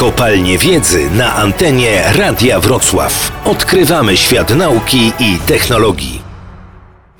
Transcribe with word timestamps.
Kopalnie 0.00 0.58
Wiedzy 0.58 1.10
na 1.10 1.34
antenie 1.34 2.02
Radia 2.18 2.60
Wrocław. 2.60 3.32
Odkrywamy 3.44 4.16
świat 4.16 4.56
nauki 4.56 5.12
i 5.20 5.38
technologii. 5.46 6.22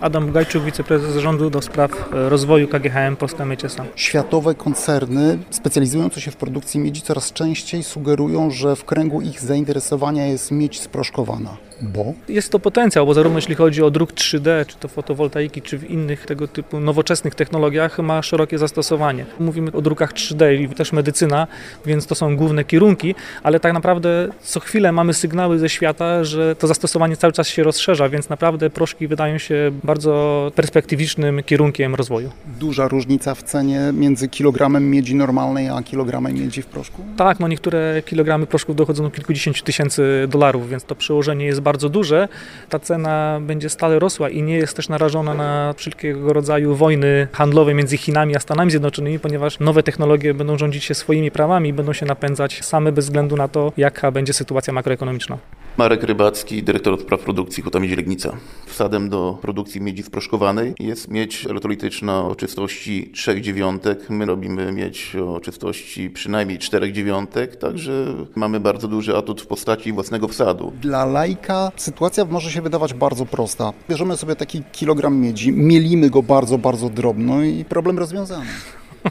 Adam 0.00 0.26
Bugajczuk, 0.26 0.64
wiceprezes 0.64 1.14
zarządu 1.14 1.50
do 1.50 1.62
spraw 1.62 1.90
e, 2.12 2.28
rozwoju 2.28 2.68
KGHM 2.68 3.16
Polska 3.16 3.44
Miedź 3.44 3.64
S.A. 3.64 3.84
Światowe 3.94 4.54
koncerny 4.54 5.38
specjalizujące 5.50 6.20
się 6.20 6.30
w 6.30 6.36
produkcji 6.36 6.80
miedzi 6.80 7.02
coraz 7.02 7.32
częściej 7.32 7.82
sugerują, 7.82 8.50
że 8.50 8.76
w 8.76 8.84
kręgu 8.84 9.20
ich 9.20 9.40
zainteresowania 9.40 10.26
jest 10.26 10.50
miedź 10.50 10.80
sproszkowana. 10.80 11.56
Bo? 11.82 12.14
Jest 12.28 12.52
to 12.52 12.58
potencjał, 12.58 13.06
bo 13.06 13.14
zarówno 13.14 13.38
jeśli 13.38 13.54
chodzi 13.54 13.82
o 13.82 13.90
druk 13.90 14.12
3D, 14.12 14.66
czy 14.66 14.76
to 14.76 14.88
fotowoltaiki, 14.88 15.62
czy 15.62 15.78
w 15.78 15.90
innych 15.90 16.26
tego 16.26 16.48
typu 16.48 16.80
nowoczesnych 16.80 17.34
technologiach 17.34 17.98
ma 17.98 18.22
szerokie 18.22 18.58
zastosowanie. 18.58 19.26
Mówimy 19.40 19.72
o 19.72 19.82
drukach 19.82 20.12
3D 20.12 20.60
i 20.60 20.68
też 20.68 20.92
medycyna, 20.92 21.46
więc 21.86 22.06
to 22.06 22.14
są 22.14 22.36
główne 22.36 22.64
kierunki, 22.64 23.14
ale 23.42 23.60
tak 23.60 23.72
naprawdę 23.72 24.28
co 24.42 24.60
chwilę 24.60 24.92
mamy 24.92 25.14
sygnały 25.14 25.58
ze 25.58 25.68
świata, 25.68 26.24
że 26.24 26.56
to 26.56 26.66
zastosowanie 26.66 27.16
cały 27.16 27.32
czas 27.32 27.48
się 27.48 27.62
rozszerza, 27.62 28.08
więc 28.08 28.28
naprawdę 28.28 28.70
proszki 28.70 29.08
wydają 29.08 29.38
się 29.38 29.70
bardzo 29.84 30.52
perspektywicznym 30.54 31.42
kierunkiem 31.42 31.94
rozwoju. 31.94 32.30
Duża 32.60 32.88
różnica 32.88 33.34
w 33.34 33.42
cenie 33.42 33.80
między 33.92 34.28
kilogramem 34.28 34.90
miedzi 34.90 35.14
normalnej 35.14 35.68
a 35.68 35.82
kilogramem 35.82 36.34
miedzi 36.34 36.62
w 36.62 36.66
proszku? 36.66 37.02
Tak, 37.16 37.40
no 37.40 37.48
niektóre 37.48 38.02
kilogramy 38.06 38.46
proszków 38.46 38.76
dochodzą 38.76 39.04
do 39.04 39.10
kilkudziesięciu 39.10 39.64
tysięcy 39.64 40.26
dolarów, 40.28 40.68
więc 40.68 40.84
to 40.84 40.94
przełożenie 40.94 41.46
jest 41.46 41.60
bardzo 41.66 41.88
duże. 41.88 42.28
Ta 42.68 42.78
cena 42.78 43.38
będzie 43.40 43.68
stale 43.68 43.98
rosła 43.98 44.28
i 44.28 44.42
nie 44.42 44.56
jest 44.56 44.76
też 44.76 44.88
narażona 44.88 45.34
na 45.34 45.74
wszelkiego 45.76 46.32
rodzaju 46.32 46.74
wojny 46.74 47.28
handlowe 47.32 47.74
między 47.74 47.96
Chinami 47.96 48.36
a 48.36 48.40
Stanami 48.40 48.70
Zjednoczonymi, 48.70 49.18
ponieważ 49.18 49.60
nowe 49.60 49.82
technologie 49.82 50.34
będą 50.34 50.58
rządzić 50.58 50.84
się 50.84 50.94
swoimi 50.94 51.30
prawami, 51.30 51.72
będą 51.72 51.92
się 51.92 52.06
napędzać 52.06 52.64
same 52.64 52.92
bez 52.92 53.04
względu 53.04 53.36
na 53.36 53.48
to, 53.48 53.72
jaka 53.76 54.10
będzie 54.10 54.32
sytuacja 54.32 54.72
makroekonomiczna. 54.72 55.38
Marek 55.78 56.02
Rybacki, 56.02 56.62
dyrektor 56.62 56.94
od 56.94 57.00
spraw 57.00 57.20
produkcji 57.20 57.62
Huta 57.62 57.80
Miedzi 57.80 57.96
Legnica. 57.96 58.36
Wsadem 58.66 59.08
do 59.08 59.38
produkcji 59.42 59.80
miedzi 59.80 60.02
sproszkowanej 60.02 60.74
jest 60.78 61.10
miedź 61.10 61.46
elektrolityczna 61.46 62.24
o 62.24 62.34
czystości 62.34 63.10
3 63.14 63.40
dziewiątek. 63.40 64.10
My 64.10 64.26
robimy 64.26 64.72
miedź 64.72 65.16
o 65.16 65.40
czystości 65.40 66.10
przynajmniej 66.10 66.58
4 66.58 66.92
dziewiątek, 66.92 67.56
także 67.56 68.14
mamy 68.34 68.60
bardzo 68.60 68.88
duży 68.88 69.16
atut 69.16 69.40
w 69.40 69.46
postaci 69.46 69.92
własnego 69.92 70.28
wsadu. 70.28 70.72
Dla 70.80 71.04
lajka 71.04 71.72
sytuacja 71.76 72.24
może 72.24 72.50
się 72.50 72.62
wydawać 72.62 72.94
bardzo 72.94 73.26
prosta. 73.26 73.72
Bierzemy 73.88 74.16
sobie 74.16 74.36
taki 74.36 74.62
kilogram 74.72 75.16
miedzi, 75.16 75.52
mielimy 75.52 76.10
go 76.10 76.22
bardzo, 76.22 76.58
bardzo 76.58 76.90
drobno 76.90 77.42
i 77.42 77.64
problem 77.64 77.98
rozwiązany. 77.98 78.46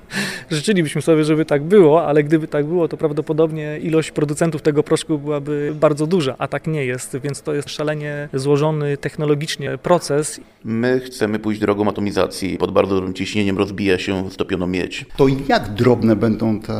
Życzylibyśmy 0.50 1.02
sobie, 1.02 1.24
żeby 1.24 1.44
tak 1.44 1.62
było, 1.62 2.06
ale 2.06 2.24
gdyby 2.24 2.48
tak 2.48 2.66
było, 2.66 2.88
to 2.88 2.96
prawdopodobnie 2.96 3.78
ilość 3.78 4.10
producentów 4.10 4.62
tego 4.62 4.82
proszku 4.82 5.18
byłaby 5.18 5.74
bardzo 5.80 6.06
duża, 6.06 6.34
a 6.38 6.48
tak 6.48 6.66
nie 6.66 6.84
jest, 6.84 7.16
więc 7.24 7.42
to 7.42 7.54
jest 7.54 7.70
szalenie 7.70 8.28
złożony 8.34 8.96
technologicznie 8.96 9.78
proces. 9.78 10.40
My 10.64 11.00
chcemy 11.00 11.38
pójść 11.38 11.60
drogą 11.60 11.88
atomizacji. 11.88 12.58
Pod 12.58 12.72
bardzo 12.72 13.00
dużym 13.00 13.14
ciśnieniem 13.14 13.58
rozbija 13.58 13.98
się 13.98 14.30
stopioną 14.30 14.66
miedź. 14.66 15.04
To 15.16 15.26
jak 15.48 15.68
drobne 15.68 16.16
będą 16.16 16.60
te 16.60 16.72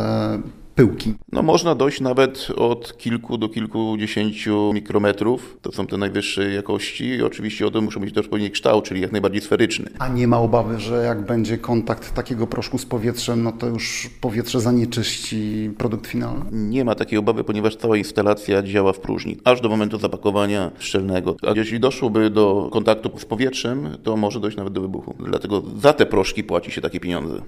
pyłki? 0.74 1.14
No 1.32 1.42
można 1.42 1.74
dojść 1.74 2.00
nawet 2.00 2.48
od 2.56 2.96
kilku 2.98 3.38
do 3.38 3.48
kilkudziesięciu 3.48 4.72
mikrometrów. 4.74 5.56
To 5.62 5.72
są 5.72 5.86
te 5.86 5.96
najwyższe 5.96 6.52
jakości 6.52 7.04
i 7.04 7.22
oczywiście 7.22 7.66
one 7.66 7.80
muszą 7.80 8.00
mieć 8.00 8.14
też 8.14 8.24
odpowiedni 8.24 8.50
kształt, 8.50 8.84
czyli 8.84 9.00
jak 9.00 9.12
najbardziej 9.12 9.40
sferyczny. 9.40 9.90
A 9.98 10.08
nie 10.08 10.28
ma 10.28 10.38
obawy, 10.38 10.80
że 10.80 11.04
jak 11.04 11.26
będzie 11.26 11.58
kontakt 11.58 12.14
takiego 12.14 12.46
proszku 12.46 12.78
z 12.78 12.86
powietrzem, 12.86 13.42
no 13.42 13.52
to 13.52 13.66
już 13.66 14.10
powietrze 14.20 14.60
zanieczyści 14.60 15.70
produkt 15.78 16.06
finalny? 16.06 16.44
Nie 16.52 16.84
ma 16.84 16.94
takiej 16.94 17.18
obawy, 17.18 17.44
ponieważ 17.44 17.76
cała 17.76 17.96
instalacja 17.96 18.62
działa 18.62 18.92
w 18.92 19.00
próżni, 19.00 19.36
aż 19.44 19.60
do 19.60 19.68
momentu 19.68 19.98
zapakowania 19.98 20.70
szczelnego. 20.78 21.36
A 21.42 21.58
jeśli 21.58 21.80
doszłoby 21.80 22.30
do 22.30 22.68
kontaktu 22.72 23.10
z 23.18 23.24
powietrzem, 23.24 23.88
to 24.02 24.16
może 24.16 24.40
dojść 24.40 24.56
nawet 24.56 24.72
do 24.72 24.80
wybuchu. 24.80 25.14
Dlatego 25.26 25.62
za 25.76 25.92
te 25.92 26.06
proszki 26.06 26.44
płaci 26.44 26.70
się 26.70 26.80
takie 26.80 27.00
pieniądze. 27.00 27.42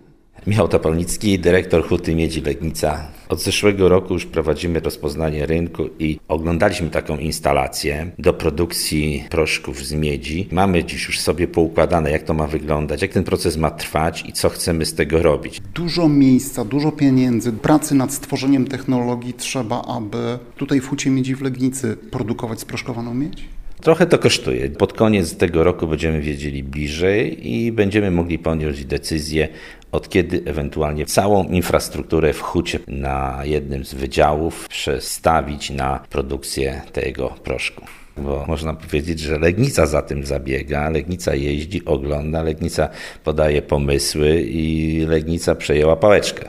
Michał 0.47 0.69
Topolnicki, 0.69 1.39
dyrektor 1.39 1.89
Huty 1.89 2.15
Miedzi 2.15 2.41
Legnica. 2.41 3.09
Od 3.29 3.43
zeszłego 3.43 3.89
roku 3.89 4.15
już 4.15 4.27
prowadzimy 4.27 4.81
rozpoznanie 4.81 5.47
rynku 5.47 5.89
i 5.99 6.21
oglądaliśmy 6.29 6.91
taką 6.91 7.19
instalację 7.19 8.11
do 8.19 8.33
produkcji 8.33 9.25
proszków 9.31 9.85
z 9.85 9.93
miedzi. 9.93 10.49
Mamy 10.53 10.85
dziś 10.85 11.07
już 11.07 11.21
sobie 11.21 11.49
poukładane, 11.49 12.11
jak 12.11 12.23
to 12.23 12.35
ma 12.35 12.47
wyglądać, 12.47 13.03
jak 13.03 13.13
ten 13.13 13.25
proces 13.25 13.57
ma 13.57 13.71
trwać 13.71 14.25
i 14.29 14.33
co 14.33 14.49
chcemy 14.49 14.87
z 14.87 14.95
tego 14.95 15.23
robić. 15.23 15.61
Dużo 15.75 16.09
miejsca, 16.09 16.65
dużo 16.65 16.93
pieniędzy, 16.93 17.53
pracy 17.53 17.95
nad 17.95 18.13
stworzeniem 18.13 18.67
technologii 18.67 19.35
trzeba, 19.35 19.83
aby 19.83 20.39
tutaj 20.57 20.81
w 20.81 20.89
Hucie 20.89 21.11
Miedzi 21.11 21.35
w 21.35 21.43
Legnicy 21.43 21.97
produkować 22.11 22.61
sproszkowaną 22.61 23.15
miedź? 23.15 23.45
Trochę 23.85 24.07
to 24.07 24.19
kosztuje. 24.19 24.71
Pod 24.71 24.93
koniec 24.93 25.37
tego 25.37 25.65
roku 25.65 25.87
będziemy 25.87 26.21
wiedzieli 26.21 26.63
bliżej 26.63 27.53
i 27.53 27.73
będziemy 27.73 28.11
mogli 28.11 28.39
podjąć 28.39 28.85
decyzję, 28.85 29.49
od 29.93 30.09
kiedy 30.09 30.43
ewentualnie 30.47 31.07
całą 31.07 31.45
infrastrukturę 31.45 32.33
w 32.33 32.41
hucie 32.41 32.79
na 32.89 33.41
jednym 33.43 33.85
z 33.85 33.95
wydziałów 33.95 34.69
przestawić 34.69 35.71
na 35.71 36.01
produkcję 36.11 36.83
tego 36.93 37.29
proszku. 37.29 37.85
Bo 38.17 38.45
można 38.49 38.75
powiedzieć, 38.75 39.21
że 39.21 39.39
Legnica 39.39 39.87
za 39.87 40.03
tym 40.03 40.27
zabiega, 40.27 40.91
Legnica 40.91 41.35
jeździ, 41.35 41.85
ogląda, 41.85 42.43
Legnica 42.43 42.89
podaje 43.25 43.63
pomysły 43.63 44.43
i 44.43 45.01
Legnica 45.09 45.55
przejęła 45.55 45.97
pałeczkę. 45.97 46.49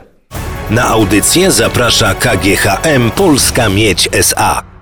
Na 0.70 0.84
audycję 0.84 1.50
zaprasza 1.50 2.14
KGHM 2.14 3.10
Polska 3.10 3.68
Miedź 3.68 4.08
SA. 4.12 4.75